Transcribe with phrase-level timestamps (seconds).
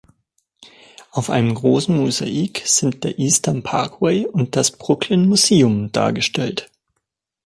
[1.11, 6.71] Auf einem großen Mosaik sind der Eastern Parkway und das „Brooklyn Museum“ dargestellt.